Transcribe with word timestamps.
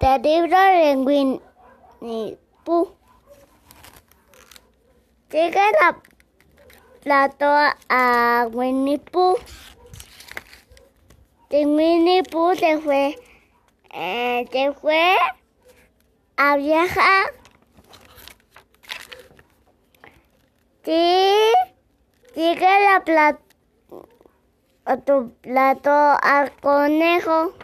del 0.00 0.22
libro 0.22 0.56
de 0.56 0.96
Winnie 0.96 2.38
Pooh. 2.64 2.94
La 5.30 6.00
plato 7.02 7.46
a 7.88 8.48
Winnie 8.52 8.98
Pooh. 8.98 9.36
Y 11.50 11.64
Winnie 11.64 12.22
Pooh 12.22 12.54
se 12.54 12.78
fue, 12.78 13.18
eh, 13.90 14.46
se 14.52 14.72
fue 14.74 15.16
a 16.36 16.56
viajar. 16.56 17.32
Sí, 20.84 21.34
sigue 22.34 22.84
la 22.84 23.02
plato, 23.04 23.42
tu 25.04 25.32
plato 25.40 25.90
al 25.90 26.52
conejo. 26.60 27.54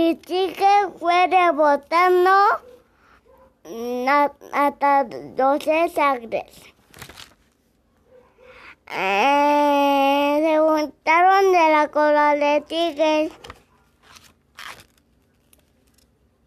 Si 0.00 0.18
sigue 0.26 0.74
fue 0.98 1.26
rebotando 1.26 2.30
na- 4.06 4.32
hasta 4.50 5.04
12 5.04 5.90
sangres. 5.90 6.52
Eh, 8.86 10.40
se 10.42 10.58
juntaron 10.58 11.52
de 11.52 11.70
la 11.76 11.88
cola 11.88 12.34
de 12.34 12.62
tigre. 12.62 13.30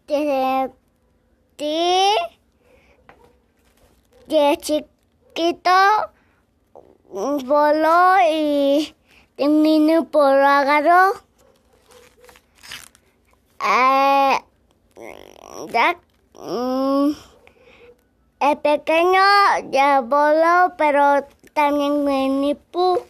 Desde 0.08 0.72
ti, 1.54 2.08
de 4.26 4.58
chiquito, 4.60 5.70
voló 7.06 8.16
y 8.28 8.96
minuto 9.38 10.18
lo 10.18 10.46
agarró. 10.48 11.12
Eh, 13.66 14.38
ya, 15.72 15.96
mm, 16.34 17.10
el 18.40 18.58
pequeño 18.58 19.22
ya 19.70 20.00
voló, 20.02 20.74
pero 20.76 21.26
también 21.54 22.04
Winnie 22.06 22.56
Pooh. 22.56 23.00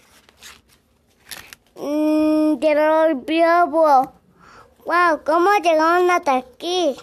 Mm, 1.76 2.58
vio, 3.26 3.66
bo- 3.66 4.12
Wow, 4.86 5.22
¿cómo 5.24 5.50
llegaron 5.62 6.10
hasta 6.10 6.36
aquí? 6.36 6.94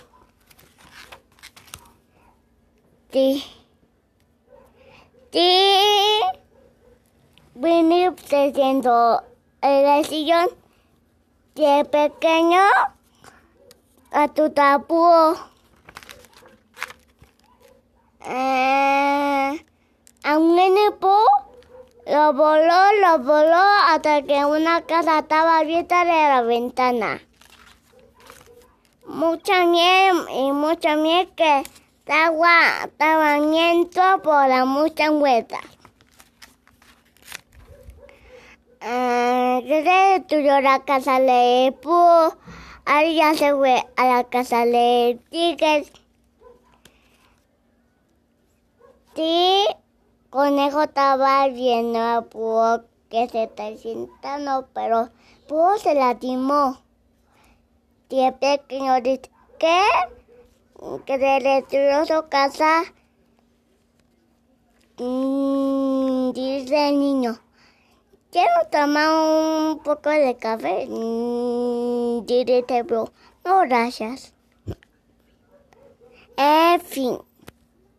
Sí. 3.11 3.43
Sí. 5.33 6.21
Winnie 7.55 8.11
se 8.25 8.53
sentó 8.53 9.23
en 9.61 9.87
el 9.87 10.05
sillón. 10.05 10.47
El 11.55 11.85
pequeño 11.87 12.61
a 14.11 14.27
tu 14.27 14.49
tapu. 14.51 15.35
Eh, 18.27 19.65
a 20.23 20.37
un 20.37 20.55
Pooh 20.99 21.41
lo 22.05 22.33
voló, 22.33 22.81
lo 23.01 23.19
voló 23.19 23.63
hasta 23.87 24.21
que 24.23 24.45
una 24.45 24.81
casa 24.81 25.19
estaba 25.19 25.59
abierta 25.59 26.03
de 26.03 26.11
la 26.11 26.41
ventana. 26.41 27.21
Mucha 29.07 29.65
miel 29.65 30.25
y 30.29 30.51
mucha 30.51 30.95
miel 30.95 31.31
que 31.35 31.63
estaba, 31.99 32.83
estaba 32.83 33.39
viento 33.39 34.01
por 34.23 34.47
la 34.47 34.65
mucha 34.65 35.09
vueltas. 35.09 35.61
Eh, 38.81 39.63
¿Qué 39.67 39.83
se 39.83 40.19
destruyó 40.19 40.59
la 40.59 40.79
casa 40.79 41.19
de 41.19 41.73
Pooh? 41.81 42.33
Ahora 42.93 43.09
ya 43.09 43.33
se 43.35 43.55
fue 43.55 43.87
a 43.95 44.05
la 44.05 44.23
casa 44.25 44.65
de 44.65 45.17
Tigres. 45.29 45.89
Sí, 49.15 49.65
conejo 50.29 50.83
estaba 50.83 51.47
viendo 51.47 51.99
a 51.99 52.21
Pooh 52.23 52.83
que 53.09 53.29
se 53.29 53.43
está 53.43 53.77
sentando, 53.77 54.67
pero 54.73 55.09
Pooh 55.47 55.77
se 55.77 55.95
lastimó. 55.95 56.79
Y 58.09 58.25
el 58.25 58.33
pequeño 58.33 58.99
dice, 58.99 59.31
¿qué? 59.57 59.83
Que 61.05 61.17
se 61.17 61.47
destruyó 61.47 62.05
su 62.05 62.27
casa. 62.27 62.83
Mm, 64.97 66.33
dice 66.33 66.89
el 66.89 66.99
niño. 66.99 67.39
Quiero 68.31 68.65
tomar 68.71 69.09
un 69.13 69.79
poco 69.79 70.09
de 70.09 70.37
café. 70.37 70.87
Mm, 70.87 72.25
dice 72.25 72.83
Bro. 72.83 73.11
No, 73.43 73.61
gracias. 73.67 74.33
En 76.37 76.79
fin. 76.79 77.17